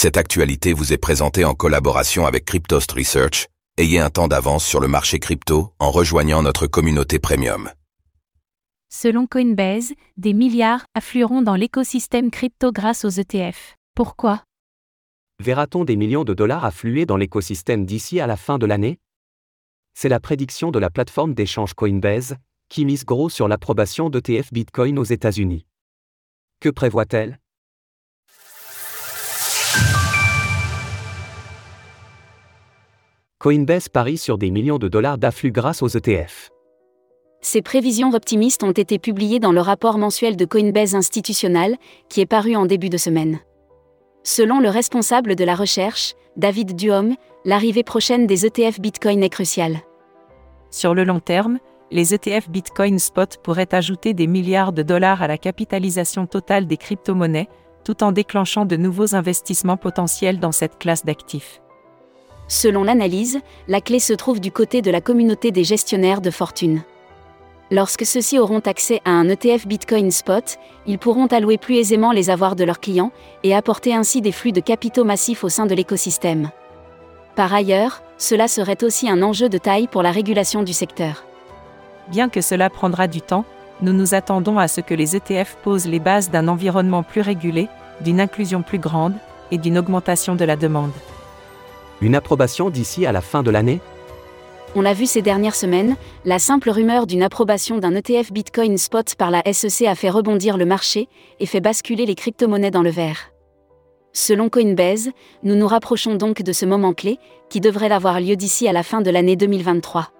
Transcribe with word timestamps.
Cette 0.00 0.16
actualité 0.16 0.74
vous 0.74 0.92
est 0.92 0.96
présentée 0.96 1.44
en 1.44 1.54
collaboration 1.54 2.24
avec 2.24 2.44
Cryptost 2.44 2.92
Research. 2.92 3.48
Ayez 3.78 3.98
un 3.98 4.10
temps 4.10 4.28
d'avance 4.28 4.64
sur 4.64 4.78
le 4.78 4.86
marché 4.86 5.18
crypto 5.18 5.72
en 5.80 5.90
rejoignant 5.90 6.40
notre 6.40 6.68
communauté 6.68 7.18
premium. 7.18 7.68
Selon 8.88 9.26
Coinbase, 9.26 9.94
des 10.16 10.34
milliards 10.34 10.84
afflueront 10.94 11.42
dans 11.42 11.56
l'écosystème 11.56 12.30
crypto 12.30 12.70
grâce 12.70 13.04
aux 13.04 13.08
ETF. 13.08 13.74
Pourquoi? 13.96 14.44
Verra-t-on 15.40 15.84
des 15.84 15.96
millions 15.96 16.22
de 16.22 16.32
dollars 16.32 16.64
affluer 16.64 17.04
dans 17.04 17.16
l'écosystème 17.16 17.84
d'ici 17.84 18.20
à 18.20 18.28
la 18.28 18.36
fin 18.36 18.58
de 18.58 18.66
l'année? 18.66 19.00
C'est 19.94 20.08
la 20.08 20.20
prédiction 20.20 20.70
de 20.70 20.78
la 20.78 20.90
plateforme 20.90 21.34
d'échange 21.34 21.74
Coinbase, 21.74 22.36
qui 22.68 22.84
mise 22.84 23.04
gros 23.04 23.30
sur 23.30 23.48
l'approbation 23.48 24.10
d'ETF 24.10 24.52
Bitcoin 24.52 24.96
aux 24.96 25.02
États-Unis. 25.02 25.66
Que 26.60 26.68
prévoit-elle? 26.68 27.40
Coinbase 33.40 33.88
parie 33.88 34.18
sur 34.18 34.36
des 34.36 34.50
millions 34.50 34.78
de 34.78 34.88
dollars 34.88 35.16
d'afflux 35.16 35.52
grâce 35.52 35.80
aux 35.80 35.86
ETF. 35.86 36.50
Ces 37.40 37.62
prévisions 37.62 38.10
optimistes 38.10 38.64
ont 38.64 38.72
été 38.72 38.98
publiées 38.98 39.38
dans 39.38 39.52
le 39.52 39.60
rapport 39.60 39.96
mensuel 39.96 40.36
de 40.36 40.44
Coinbase 40.44 40.96
Institutional, 40.96 41.76
qui 42.08 42.20
est 42.20 42.26
paru 42.26 42.56
en 42.56 42.66
début 42.66 42.88
de 42.88 42.96
semaine. 42.96 43.38
Selon 44.24 44.58
le 44.58 44.68
responsable 44.70 45.36
de 45.36 45.44
la 45.44 45.54
recherche, 45.54 46.14
David 46.36 46.74
Duhomme, 46.74 47.14
l'arrivée 47.44 47.84
prochaine 47.84 48.26
des 48.26 48.44
ETF 48.44 48.80
Bitcoin 48.80 49.22
est 49.22 49.28
cruciale. 49.28 49.82
Sur 50.72 50.92
le 50.92 51.04
long 51.04 51.20
terme, 51.20 51.60
les 51.92 52.14
ETF 52.14 52.50
Bitcoin 52.50 52.98
Spot 52.98 53.38
pourraient 53.44 53.72
ajouter 53.72 54.14
des 54.14 54.26
milliards 54.26 54.72
de 54.72 54.82
dollars 54.82 55.22
à 55.22 55.28
la 55.28 55.38
capitalisation 55.38 56.26
totale 56.26 56.66
des 56.66 56.76
crypto-monnaies, 56.76 57.48
tout 57.84 58.02
en 58.02 58.10
déclenchant 58.10 58.64
de 58.64 58.74
nouveaux 58.74 59.14
investissements 59.14 59.76
potentiels 59.76 60.40
dans 60.40 60.50
cette 60.50 60.80
classe 60.80 61.04
d'actifs. 61.04 61.60
Selon 62.48 62.82
l'analyse, 62.82 63.40
la 63.68 63.82
clé 63.82 63.98
se 63.98 64.14
trouve 64.14 64.40
du 64.40 64.50
côté 64.50 64.80
de 64.80 64.90
la 64.90 65.02
communauté 65.02 65.50
des 65.50 65.64
gestionnaires 65.64 66.22
de 66.22 66.30
fortune. 66.30 66.82
Lorsque 67.70 68.06
ceux-ci 68.06 68.38
auront 68.38 68.60
accès 68.60 69.02
à 69.04 69.10
un 69.10 69.28
ETF 69.28 69.66
Bitcoin 69.66 70.10
Spot, 70.10 70.56
ils 70.86 70.98
pourront 70.98 71.26
allouer 71.26 71.58
plus 71.58 71.76
aisément 71.76 72.12
les 72.12 72.30
avoirs 72.30 72.56
de 72.56 72.64
leurs 72.64 72.80
clients 72.80 73.12
et 73.44 73.54
apporter 73.54 73.94
ainsi 73.94 74.22
des 74.22 74.32
flux 74.32 74.52
de 74.52 74.60
capitaux 74.60 75.04
massifs 75.04 75.44
au 75.44 75.50
sein 75.50 75.66
de 75.66 75.74
l'écosystème. 75.74 76.50
Par 77.36 77.52
ailleurs, 77.52 78.02
cela 78.16 78.48
serait 78.48 78.82
aussi 78.82 79.10
un 79.10 79.22
enjeu 79.22 79.50
de 79.50 79.58
taille 79.58 79.86
pour 79.86 80.02
la 80.02 80.10
régulation 80.10 80.62
du 80.62 80.72
secteur. 80.72 81.24
Bien 82.08 82.30
que 82.30 82.40
cela 82.40 82.70
prendra 82.70 83.06
du 83.06 83.20
temps, 83.20 83.44
nous 83.82 83.92
nous 83.92 84.14
attendons 84.14 84.58
à 84.58 84.66
ce 84.66 84.80
que 84.80 84.94
les 84.94 85.14
ETF 85.14 85.58
posent 85.62 85.86
les 85.86 86.00
bases 86.00 86.30
d'un 86.30 86.48
environnement 86.48 87.02
plus 87.02 87.20
régulé, 87.20 87.68
d'une 88.00 88.20
inclusion 88.20 88.62
plus 88.62 88.78
grande 88.78 89.14
et 89.50 89.58
d'une 89.58 89.76
augmentation 89.76 90.34
de 90.34 90.44
la 90.46 90.56
demande. 90.56 90.92
Une 92.00 92.14
approbation 92.14 92.70
d'ici 92.70 93.06
à 93.06 93.12
la 93.12 93.20
fin 93.20 93.42
de 93.42 93.50
l'année? 93.50 93.80
On 94.74 94.82
l'a 94.82 94.92
vu 94.92 95.06
ces 95.06 95.22
dernières 95.22 95.54
semaines, 95.54 95.96
la 96.24 96.38
simple 96.38 96.70
rumeur 96.70 97.06
d'une 97.06 97.22
approbation 97.22 97.78
d'un 97.78 97.94
ETF 97.94 98.32
Bitcoin 98.32 98.76
Spot 98.76 99.14
par 99.16 99.30
la 99.30 99.42
SEC 99.52 99.86
a 99.86 99.94
fait 99.94 100.10
rebondir 100.10 100.56
le 100.56 100.66
marché 100.66 101.08
et 101.40 101.46
fait 101.46 101.60
basculer 101.60 102.06
les 102.06 102.14
crypto-monnaies 102.14 102.70
dans 102.70 102.82
le 102.82 102.90
vert. 102.90 103.32
Selon 104.12 104.48
Coinbase, 104.48 105.10
nous 105.42 105.54
nous 105.54 105.66
rapprochons 105.66 106.16
donc 106.16 106.42
de 106.42 106.52
ce 106.52 106.66
moment 106.66 106.92
clé, 106.92 107.18
qui 107.48 107.60
devrait 107.60 107.90
avoir 107.90 108.20
lieu 108.20 108.36
d'ici 108.36 108.68
à 108.68 108.72
la 108.72 108.82
fin 108.82 109.00
de 109.00 109.10
l'année 109.10 109.36
2023 109.36 110.10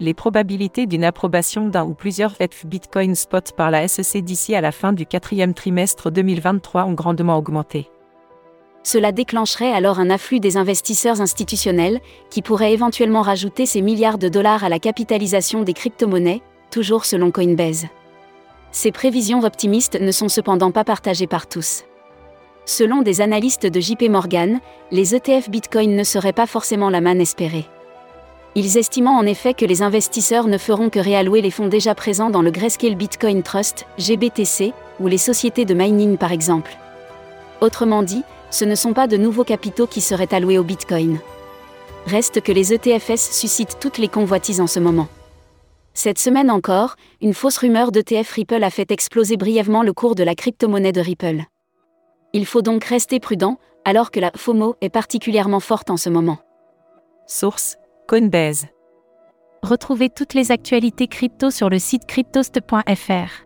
les 0.00 0.14
probabilités 0.14 0.86
d'une 0.86 1.04
approbation 1.04 1.68
d'un 1.68 1.84
ou 1.84 1.94
plusieurs 1.94 2.40
ETF 2.40 2.66
Bitcoin 2.66 3.14
Spot 3.14 3.52
par 3.56 3.70
la 3.70 3.88
SEC 3.88 4.22
d'ici 4.22 4.54
à 4.54 4.60
la 4.60 4.72
fin 4.72 4.92
du 4.92 5.06
quatrième 5.06 5.54
trimestre 5.54 6.10
2023 6.10 6.84
ont 6.84 6.92
grandement 6.92 7.36
augmenté. 7.36 7.88
Cela 8.82 9.12
déclencherait 9.12 9.72
alors 9.72 9.98
un 9.98 10.10
afflux 10.10 10.40
des 10.40 10.56
investisseurs 10.56 11.20
institutionnels, 11.20 12.00
qui 12.30 12.42
pourraient 12.42 12.72
éventuellement 12.72 13.22
rajouter 13.22 13.66
ces 13.66 13.82
milliards 13.82 14.18
de 14.18 14.28
dollars 14.28 14.64
à 14.64 14.68
la 14.68 14.78
capitalisation 14.78 15.62
des 15.62 15.74
crypto-monnaies, 15.74 16.42
toujours 16.70 17.04
selon 17.04 17.30
Coinbase. 17.30 17.86
Ces 18.70 18.92
prévisions 18.92 19.42
optimistes 19.42 20.00
ne 20.00 20.12
sont 20.12 20.28
cependant 20.28 20.70
pas 20.70 20.84
partagées 20.84 21.26
par 21.26 21.46
tous. 21.46 21.84
Selon 22.64 23.00
des 23.00 23.22
analystes 23.22 23.66
de 23.66 23.80
JP 23.80 24.10
Morgan, 24.10 24.60
les 24.90 25.14
ETF 25.14 25.48
Bitcoin 25.48 25.96
ne 25.96 26.04
seraient 26.04 26.34
pas 26.34 26.46
forcément 26.46 26.90
la 26.90 27.00
manne 27.00 27.20
espérée. 27.20 27.66
Ils 28.54 28.76
estiment 28.76 29.16
en 29.16 29.24
effet 29.24 29.54
que 29.54 29.64
les 29.64 29.82
investisseurs 29.82 30.48
ne 30.48 30.58
feront 30.58 30.90
que 30.90 30.98
réallouer 30.98 31.40
les 31.40 31.50
fonds 31.50 31.68
déjà 31.68 31.94
présents 31.94 32.28
dans 32.28 32.42
le 32.42 32.50
Grayscale 32.50 32.96
Bitcoin 32.96 33.42
Trust, 33.42 33.86
GBTC, 33.98 34.72
ou 35.00 35.06
les 35.06 35.18
sociétés 35.18 35.64
de 35.64 35.74
mining 35.74 36.16
par 36.18 36.32
exemple. 36.32 36.76
Autrement 37.60 38.02
dit, 38.02 38.22
ce 38.50 38.64
ne 38.64 38.74
sont 38.74 38.92
pas 38.92 39.06
de 39.06 39.16
nouveaux 39.16 39.44
capitaux 39.44 39.86
qui 39.86 40.00
seraient 40.00 40.32
alloués 40.34 40.58
au 40.58 40.64
Bitcoin. 40.64 41.18
Reste 42.06 42.40
que 42.40 42.52
les 42.52 42.72
ETFS 42.72 43.32
suscitent 43.32 43.78
toutes 43.80 43.98
les 43.98 44.08
convoitises 44.08 44.60
en 44.60 44.66
ce 44.66 44.80
moment. 44.80 45.08
Cette 45.94 46.18
semaine 46.18 46.50
encore, 46.50 46.94
une 47.20 47.34
fausse 47.34 47.58
rumeur 47.58 47.90
d'ETF 47.90 48.30
Ripple 48.30 48.62
a 48.62 48.70
fait 48.70 48.90
exploser 48.90 49.36
brièvement 49.36 49.82
le 49.82 49.92
cours 49.92 50.14
de 50.14 50.22
la 50.22 50.34
crypto-monnaie 50.34 50.92
de 50.92 51.00
Ripple. 51.00 51.42
Il 52.32 52.46
faut 52.46 52.62
donc 52.62 52.84
rester 52.84 53.20
prudent, 53.20 53.58
alors 53.84 54.10
que 54.10 54.20
la 54.20 54.30
FOMO 54.36 54.76
est 54.80 54.90
particulièrement 54.90 55.60
forte 55.60 55.90
en 55.90 55.96
ce 55.96 56.08
moment. 56.08 56.38
Source 57.26 57.76
Coinbase. 58.06 58.66
Retrouvez 59.62 60.08
toutes 60.08 60.34
les 60.34 60.52
actualités 60.52 61.08
crypto 61.08 61.50
sur 61.50 61.68
le 61.68 61.78
site 61.78 62.06
cryptost.fr. 62.06 63.44